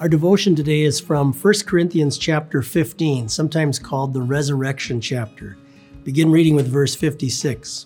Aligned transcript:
Our 0.00 0.08
devotion 0.08 0.54
today 0.54 0.80
is 0.80 0.98
from 0.98 1.34
1 1.34 1.54
Corinthians 1.66 2.16
chapter 2.16 2.62
15, 2.62 3.28
sometimes 3.28 3.78
called 3.78 4.14
the 4.14 4.22
resurrection 4.22 4.98
chapter. 4.98 5.58
Begin 6.04 6.30
reading 6.30 6.54
with 6.54 6.66
verse 6.66 6.94
56. 6.94 7.84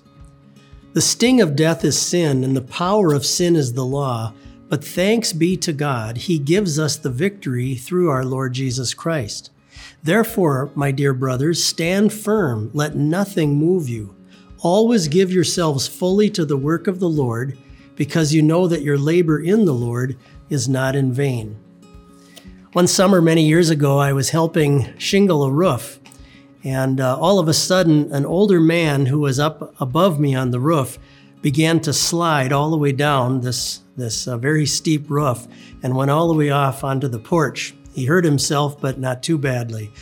The 0.93 1.01
sting 1.01 1.41
of 1.41 1.57
death 1.57 1.85
is 1.85 2.01
sin, 2.01 2.45
and 2.45 2.57
the 2.57 2.61
power 2.61 3.13
of 3.13 3.27
sin 3.27 3.57
is 3.57 3.73
the 3.73 3.85
law. 3.85 4.33
But 4.69 4.85
thanks 4.85 5.33
be 5.33 5.57
to 5.57 5.73
God, 5.73 6.17
He 6.17 6.39
gives 6.39 6.79
us 6.79 6.97
the 6.97 7.11
victory 7.11 7.75
through 7.75 8.11
our 8.11 8.25
Lord 8.25 8.53
Jesus 8.53 8.95
Christ. 8.95 9.51
Therefore, 10.05 10.71
my 10.77 10.93
dear 10.93 11.15
brothers, 11.15 11.65
stand 11.65 12.13
firm, 12.13 12.71
let 12.73 12.95
nothing 12.95 13.57
move 13.57 13.89
you. 13.89 14.15
Always 14.61 15.09
give 15.09 15.33
yourselves 15.33 15.89
fully 15.89 16.31
to 16.31 16.45
the 16.45 16.57
work 16.57 16.87
of 16.87 17.01
the 17.01 17.09
Lord, 17.09 17.59
because 17.97 18.33
you 18.33 18.41
know 18.41 18.69
that 18.69 18.83
your 18.83 18.99
labor 18.99 19.41
in 19.41 19.65
the 19.65 19.75
Lord 19.75 20.17
is 20.49 20.69
not 20.69 20.95
in 20.95 21.13
vain. 21.13 21.59
One 22.75 22.89
summer 22.89 23.23
many 23.23 23.47
years 23.47 23.71
ago, 23.71 23.99
I 23.99 24.13
was 24.13 24.31
helping 24.31 24.99
shingle 24.99 25.45
a 25.45 25.51
roof, 25.53 26.01
and 26.65 27.01
uh, 27.01 27.17
all 27.17 27.39
of 27.39 27.47
a 27.47 27.55
sudden, 27.55 28.13
an 28.13 28.27
older 28.27 28.59
man 28.59 29.07
who 29.07 29.21
was 29.21 29.39
up 29.39 29.81
above 29.81 30.19
me 30.19 30.35
on 30.35 30.51
the 30.51 30.59
roof 30.59 30.99
began 31.41 31.79
to 31.83 31.93
slide 31.93 32.51
all 32.51 32.73
the 32.73 32.77
way 32.77 32.91
down 32.91 33.43
this, 33.43 33.79
this 33.97 34.27
uh, 34.27 34.37
very 34.39 34.67
steep 34.67 35.09
roof 35.09 35.47
and 35.85 35.95
went 35.95 36.11
all 36.11 36.27
the 36.27 36.35
way 36.35 36.51
off 36.51 36.83
onto 36.83 37.07
the 37.07 37.21
porch. 37.21 37.77
He 37.95 38.07
hurt 38.07 38.25
himself, 38.25 38.81
but 38.81 38.99
not 38.99 39.23
too 39.23 39.39
badly. 39.39 39.93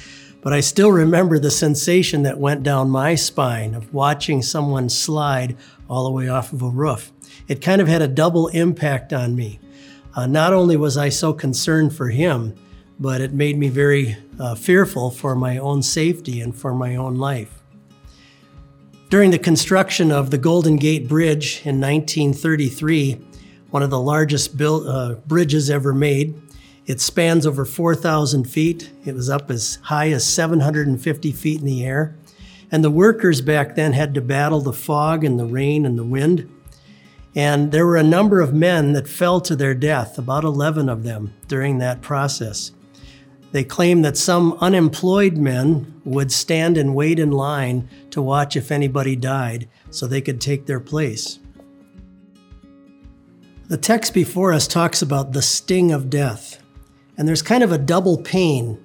But 0.41 0.55
I 0.55 0.61
still 0.61 0.93
remember 0.93 1.39
the 1.39 1.51
sensation 1.51 2.23
that 2.23 2.39
went 2.39 2.63
down 2.63 2.89
my 2.89 3.17
spine 3.17 3.75
of 3.75 3.93
watching 3.93 4.41
someone 4.41 4.89
slide 4.89 5.59
all 5.91 6.05
the 6.05 6.11
way 6.11 6.27
off 6.31 6.55
of 6.55 6.63
a 6.63 6.71
roof. 6.71 7.13
It 7.49 7.61
kind 7.61 7.83
of 7.83 7.89
had 7.89 8.01
a 8.01 8.09
double 8.09 8.49
impact 8.49 9.13
on 9.13 9.37
me. 9.37 9.61
Uh, 10.15 10.27
not 10.27 10.53
only 10.53 10.77
was 10.77 10.97
I 10.97 11.09
so 11.09 11.33
concerned 11.33 11.95
for 11.95 12.09
him, 12.09 12.55
but 12.99 13.21
it 13.21 13.33
made 13.33 13.59
me 13.59 13.69
very 13.69 14.17
uh, 14.39 14.55
fearful 14.55 15.11
for 15.11 15.35
my 15.35 15.59
own 15.59 15.83
safety 15.83 16.41
and 16.41 16.55
for 16.55 16.75
my 16.75 16.97
own 16.97 17.17
life. 17.17 17.63
During 19.09 19.31
the 19.31 19.39
construction 19.39 20.11
of 20.11 20.31
the 20.31 20.39
Golden 20.39 20.77
Gate 20.77 21.09
Bridge 21.09 21.63
in 21.65 21.81
1933, 21.81 23.21
one 23.71 23.83
of 23.83 23.91
the 23.91 24.01
largest 24.01 24.57
build, 24.57 24.87
uh, 24.87 25.17
bridges 25.27 25.69
ever 25.69 25.93
made, 25.93 26.41
it 26.87 27.01
spans 27.01 27.47
over 27.47 27.65
4,000 27.65 28.45
feet. 28.45 28.91
It 29.05 29.15
was 29.15 29.31
up 29.31 29.51
as 29.51 29.79
high 29.83 30.11
as 30.11 30.25
750 30.25 31.33
feet 31.33 31.61
in 31.61 31.67
the 31.67 31.85
air. 31.85 32.17
And 32.71 32.83
the 32.83 32.91
workers 32.91 33.41
back 33.41 33.77
then 33.77 33.93
had 33.93 34.15
to 34.15 34.21
battle 34.21 34.61
the 34.61 34.73
fog 34.73 35.25
and 35.25 35.39
the 35.39 35.45
rain 35.45 35.85
and 35.87 35.99
the 35.99 36.05
wind. 36.05 36.51
And 37.35 37.73
there 37.73 37.87
were 37.87 37.97
a 37.97 38.03
number 38.03 38.41
of 38.41 38.53
men 38.53 38.93
that 38.93 39.09
fell 39.09 39.41
to 39.43 39.57
their 39.57 39.75
death, 39.75 40.19
about 40.19 40.45
11 40.45 40.89
of 40.89 41.03
them, 41.03 41.33
during 41.49 41.79
that 41.79 42.03
process. 42.03 42.73
They 43.53 43.65
claimed 43.65 44.05
that 44.05 44.17
some 44.17 44.55
unemployed 44.61 45.37
men 45.37 46.01
would 46.05 46.33
stand 46.33 46.77
and 46.77 46.95
wait 46.95 47.19
in 47.19 47.31
line 47.31 47.89
to 48.11 48.23
watch 48.23 48.57
if 48.57 48.71
anybody 48.71 49.15
died 49.15 49.69
so 49.91 50.07
they 50.07 50.23
could 50.23 50.41
take 50.41 50.67
their 50.67 50.81
place. 50.81 51.39
The 53.69 53.77
text 53.77 54.13
before 54.13 54.53
us 54.53 54.67
talks 54.67 55.01
about 55.01 55.33
the 55.33 55.43
sting 55.43 55.93
of 55.93 56.11
death, 56.11 56.63
and 57.17 57.29
there's 57.29 57.43
kind 57.43 57.63
of 57.63 57.73
a 57.73 57.79
double 57.79 58.19
pain. 58.19 58.83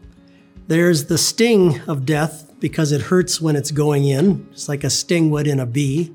There's 0.68 1.06
the 1.06 1.18
sting 1.18 1.82
of 1.88 2.06
death 2.06 2.54
because 2.60 2.92
it 2.92 3.02
hurts 3.02 3.40
when 3.42 3.56
it's 3.56 3.72
going 3.72 4.06
in, 4.06 4.50
just 4.52 4.70
like 4.70 4.84
a 4.84 4.90
sting 4.90 5.30
would 5.32 5.48
in 5.48 5.60
a 5.60 5.66
bee. 5.66 6.14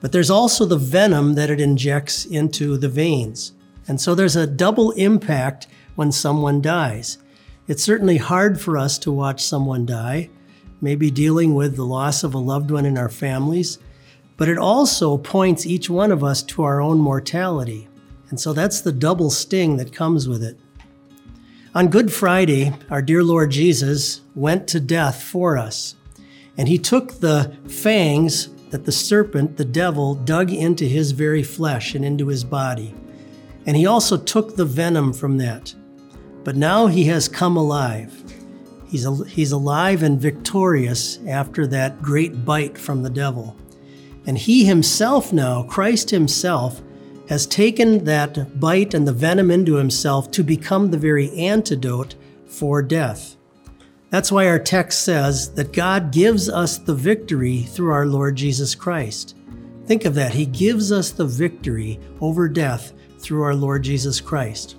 But 0.00 0.12
there's 0.12 0.30
also 0.30 0.64
the 0.64 0.76
venom 0.76 1.34
that 1.34 1.50
it 1.50 1.60
injects 1.60 2.24
into 2.24 2.76
the 2.76 2.88
veins. 2.88 3.52
And 3.88 4.00
so 4.00 4.14
there's 4.14 4.36
a 4.36 4.46
double 4.46 4.92
impact 4.92 5.66
when 5.96 6.12
someone 6.12 6.60
dies. 6.60 7.18
It's 7.66 7.82
certainly 7.82 8.18
hard 8.18 8.60
for 8.60 8.78
us 8.78 8.98
to 8.98 9.12
watch 9.12 9.42
someone 9.42 9.84
die, 9.84 10.30
maybe 10.80 11.10
dealing 11.10 11.54
with 11.54 11.76
the 11.76 11.84
loss 11.84 12.22
of 12.22 12.34
a 12.34 12.38
loved 12.38 12.70
one 12.70 12.86
in 12.86 12.96
our 12.96 13.08
families, 13.08 13.78
but 14.36 14.48
it 14.48 14.56
also 14.56 15.18
points 15.18 15.66
each 15.66 15.90
one 15.90 16.12
of 16.12 16.22
us 16.22 16.42
to 16.44 16.62
our 16.62 16.80
own 16.80 16.98
mortality. 16.98 17.88
And 18.30 18.38
so 18.38 18.52
that's 18.52 18.80
the 18.80 18.92
double 18.92 19.30
sting 19.30 19.76
that 19.78 19.92
comes 19.92 20.28
with 20.28 20.42
it. 20.42 20.58
On 21.74 21.88
Good 21.88 22.12
Friday, 22.12 22.72
our 22.90 23.02
dear 23.02 23.24
Lord 23.24 23.50
Jesus 23.50 24.20
went 24.34 24.68
to 24.68 24.80
death 24.80 25.22
for 25.22 25.58
us, 25.58 25.96
and 26.56 26.68
he 26.68 26.78
took 26.78 27.20
the 27.20 27.56
fangs 27.66 28.48
that 28.70 28.84
the 28.84 28.92
serpent, 28.92 29.56
the 29.56 29.64
devil, 29.64 30.14
dug 30.14 30.50
into 30.52 30.84
his 30.84 31.12
very 31.12 31.42
flesh 31.42 31.94
and 31.94 32.04
into 32.04 32.28
his 32.28 32.44
body. 32.44 32.94
And 33.66 33.76
he 33.76 33.86
also 33.86 34.16
took 34.16 34.56
the 34.56 34.64
venom 34.64 35.12
from 35.12 35.38
that. 35.38 35.74
But 36.44 36.56
now 36.56 36.86
he 36.86 37.04
has 37.04 37.28
come 37.28 37.56
alive. 37.56 38.22
He's, 38.86 39.04
a, 39.04 39.24
he's 39.24 39.52
alive 39.52 40.02
and 40.02 40.20
victorious 40.20 41.18
after 41.26 41.66
that 41.66 42.00
great 42.02 42.44
bite 42.44 42.78
from 42.78 43.02
the 43.02 43.10
devil. 43.10 43.56
And 44.26 44.38
he 44.38 44.64
himself 44.64 45.32
now, 45.32 45.62
Christ 45.64 46.10
himself, 46.10 46.82
has 47.28 47.46
taken 47.46 48.04
that 48.04 48.58
bite 48.58 48.94
and 48.94 49.06
the 49.06 49.12
venom 49.12 49.50
into 49.50 49.74
himself 49.74 50.30
to 50.32 50.42
become 50.42 50.90
the 50.90 50.98
very 50.98 51.30
antidote 51.32 52.14
for 52.46 52.82
death. 52.82 53.37
That's 54.10 54.32
why 54.32 54.48
our 54.48 54.58
text 54.58 55.04
says 55.04 55.52
that 55.54 55.72
God 55.72 56.12
gives 56.12 56.48
us 56.48 56.78
the 56.78 56.94
victory 56.94 57.62
through 57.62 57.92
our 57.92 58.06
Lord 58.06 58.36
Jesus 58.36 58.74
Christ. 58.74 59.36
Think 59.84 60.04
of 60.06 60.14
that. 60.14 60.32
He 60.32 60.46
gives 60.46 60.90
us 60.92 61.10
the 61.10 61.26
victory 61.26 62.00
over 62.20 62.48
death 62.48 62.92
through 63.18 63.42
our 63.42 63.54
Lord 63.54 63.82
Jesus 63.82 64.20
Christ. 64.20 64.76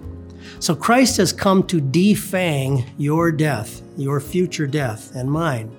So 0.60 0.76
Christ 0.76 1.18
has 1.18 1.32
come 1.32 1.64
to 1.68 1.80
defang 1.80 2.88
your 2.98 3.32
death, 3.32 3.82
your 3.98 4.20
future 4.20 4.68
death, 4.68 5.16
and 5.16 5.32
mine. 5.32 5.76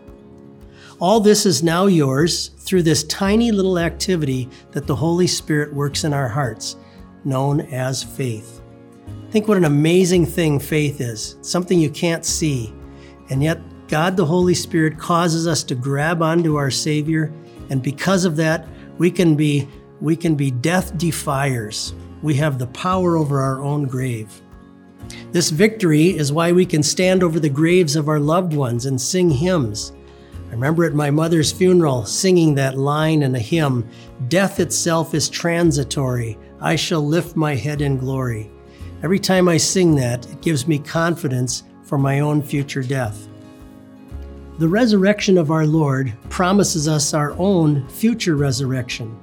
All 1.00 1.19
this 1.19 1.47
is 1.47 1.62
now 1.62 1.87
yours 1.87 2.49
through 2.59 2.82
this 2.82 3.05
tiny 3.05 3.50
little 3.50 3.78
activity 3.78 4.49
that 4.72 4.87
the 4.87 4.94
Holy 4.94 5.27
Spirit 5.27 5.72
works 5.72 6.05
in 6.05 6.12
our 6.12 6.28
hearts, 6.28 6.77
known 7.25 7.62
as 7.62 8.03
faith. 8.03 8.61
Think 9.31 9.49
what 9.49 9.56
an 9.56 9.65
amazing 9.65 10.27
thing 10.27 10.59
faith 10.59 11.00
is 11.00 11.37
something 11.41 11.81
you 11.81 11.91
can't 11.91 12.25
see. 12.25 12.72
And 13.30 13.42
yet, 13.42 13.60
God 13.88 14.16
the 14.16 14.26
Holy 14.26 14.54
Spirit 14.54 14.98
causes 14.98 15.46
us 15.46 15.62
to 15.64 15.74
grab 15.74 16.22
onto 16.22 16.56
our 16.56 16.70
Savior, 16.70 17.32
and 17.70 17.82
because 17.82 18.24
of 18.24 18.36
that, 18.36 18.68
we 18.98 19.10
can 19.10 19.34
be, 19.34 19.68
we 20.00 20.14
can 20.16 20.34
be 20.34 20.50
death 20.50 20.96
defiers. 20.98 21.94
We 22.22 22.34
have 22.34 22.58
the 22.58 22.66
power 22.69 23.16
over 23.16 23.40
our 23.40 23.62
own 23.62 23.84
grave. 23.84 24.42
This 25.32 25.50
victory 25.50 26.08
is 26.16 26.32
why 26.32 26.52
we 26.52 26.66
can 26.66 26.82
stand 26.82 27.22
over 27.22 27.40
the 27.40 27.48
graves 27.48 27.96
of 27.96 28.08
our 28.08 28.20
loved 28.20 28.54
ones 28.54 28.86
and 28.86 29.00
sing 29.00 29.30
hymns. 29.30 29.92
I 30.48 30.52
remember 30.52 30.84
at 30.84 30.94
my 30.94 31.10
mother's 31.10 31.52
funeral 31.52 32.04
singing 32.04 32.54
that 32.56 32.76
line 32.76 33.22
in 33.22 33.34
a 33.34 33.38
hymn 33.38 33.88
Death 34.28 34.60
itself 34.60 35.14
is 35.14 35.28
transitory, 35.28 36.36
I 36.60 36.76
shall 36.76 37.06
lift 37.06 37.36
my 37.36 37.54
head 37.54 37.80
in 37.80 37.96
glory. 37.96 38.50
Every 39.02 39.19
time 39.19 39.48
I 39.48 39.56
sing 39.56 39.94
that, 39.96 40.26
it 40.30 40.42
gives 40.42 40.66
me 40.66 40.78
confidence 40.78 41.62
for 41.90 41.98
my 41.98 42.20
own 42.20 42.40
future 42.40 42.84
death. 42.84 43.26
The 44.58 44.68
resurrection 44.68 45.36
of 45.36 45.50
our 45.50 45.66
Lord 45.66 46.12
promises 46.28 46.86
us 46.86 47.12
our 47.12 47.32
own 47.32 47.88
future 47.88 48.36
resurrection, 48.36 49.18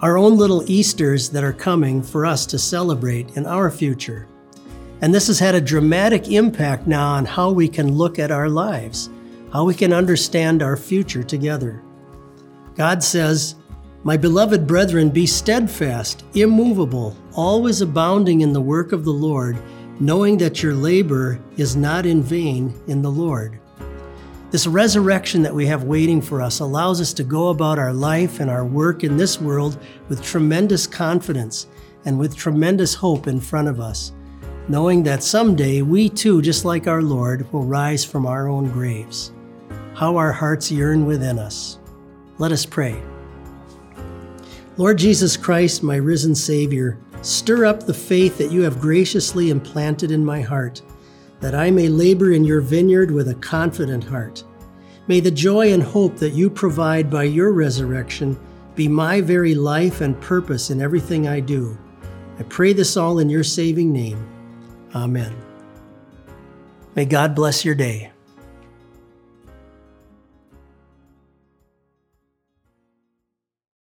our 0.00 0.16
own 0.16 0.38
little 0.38 0.64
Easters 0.66 1.28
that 1.28 1.44
are 1.44 1.52
coming 1.52 2.02
for 2.02 2.24
us 2.24 2.46
to 2.46 2.58
celebrate 2.58 3.36
in 3.36 3.44
our 3.44 3.70
future. 3.70 4.26
And 5.02 5.14
this 5.14 5.26
has 5.26 5.38
had 5.38 5.54
a 5.54 5.60
dramatic 5.60 6.28
impact 6.28 6.86
now 6.86 7.06
on 7.06 7.26
how 7.26 7.50
we 7.50 7.68
can 7.68 7.92
look 7.92 8.18
at 8.18 8.30
our 8.30 8.48
lives, 8.48 9.10
how 9.52 9.66
we 9.66 9.74
can 9.74 9.92
understand 9.92 10.62
our 10.62 10.78
future 10.78 11.22
together. 11.22 11.82
God 12.76 13.02
says, 13.02 13.56
My 14.04 14.16
beloved 14.16 14.66
brethren, 14.66 15.10
be 15.10 15.26
steadfast, 15.26 16.24
immovable, 16.34 17.14
always 17.34 17.82
abounding 17.82 18.40
in 18.40 18.54
the 18.54 18.60
work 18.62 18.92
of 18.92 19.04
the 19.04 19.12
Lord, 19.12 19.58
knowing 20.00 20.38
that 20.38 20.62
your 20.62 20.74
labor 20.74 21.40
is 21.56 21.76
not 21.76 22.06
in 22.06 22.22
vain 22.22 22.74
in 22.86 23.02
the 23.02 23.10
Lord. 23.10 23.58
This 24.50 24.66
resurrection 24.66 25.42
that 25.42 25.54
we 25.54 25.66
have 25.66 25.84
waiting 25.84 26.20
for 26.20 26.40
us 26.40 26.60
allows 26.60 27.00
us 27.00 27.12
to 27.14 27.24
go 27.24 27.48
about 27.48 27.78
our 27.78 27.92
life 27.92 28.40
and 28.40 28.50
our 28.50 28.64
work 28.64 29.04
in 29.04 29.16
this 29.16 29.40
world 29.40 29.78
with 30.08 30.22
tremendous 30.22 30.86
confidence 30.86 31.66
and 32.04 32.18
with 32.18 32.36
tremendous 32.36 32.94
hope 32.94 33.26
in 33.26 33.40
front 33.40 33.68
of 33.68 33.80
us 33.80 34.12
knowing 34.68 35.02
that 35.02 35.22
someday 35.22 35.82
we 35.82 36.08
too, 36.08 36.40
just 36.40 36.64
like 36.64 36.86
our 36.86 37.02
Lord, 37.02 37.50
will 37.52 37.64
rise 37.64 38.04
from 38.04 38.26
our 38.26 38.48
own 38.48 38.70
graves. 38.70 39.32
How 39.94 40.16
our 40.16 40.32
hearts 40.32 40.70
yearn 40.72 41.06
within 41.06 41.38
us. 41.38 41.78
Let 42.38 42.52
us 42.52 42.64
pray. 42.64 43.00
Lord 44.76 44.98
Jesus 44.98 45.36
Christ, 45.36 45.82
my 45.82 45.96
risen 45.96 46.34
Savior, 46.34 46.98
stir 47.24 47.64
up 47.64 47.84
the 47.84 47.94
faith 47.94 48.38
that 48.38 48.52
you 48.52 48.62
have 48.62 48.80
graciously 48.80 49.50
implanted 49.50 50.10
in 50.10 50.24
my 50.24 50.40
heart, 50.40 50.82
that 51.40 51.54
I 51.54 51.70
may 51.70 51.88
labor 51.88 52.32
in 52.32 52.44
your 52.44 52.60
vineyard 52.60 53.10
with 53.10 53.28
a 53.28 53.34
confident 53.36 54.04
heart. 54.04 54.44
May 55.06 55.20
the 55.20 55.30
joy 55.30 55.72
and 55.72 55.82
hope 55.82 56.16
that 56.16 56.32
you 56.32 56.48
provide 56.48 57.10
by 57.10 57.24
your 57.24 57.52
resurrection 57.52 58.38
be 58.74 58.88
my 58.88 59.20
very 59.20 59.54
life 59.54 60.00
and 60.00 60.20
purpose 60.20 60.70
in 60.70 60.80
everything 60.80 61.28
I 61.28 61.40
do. 61.40 61.78
I 62.38 62.42
pray 62.44 62.72
this 62.72 62.96
all 62.96 63.18
in 63.18 63.28
your 63.30 63.44
saving 63.44 63.92
name. 63.92 64.26
Amen. 64.94 65.34
May 66.94 67.04
God 67.04 67.34
bless 67.34 67.64
your 67.64 67.74
day. 67.74 68.13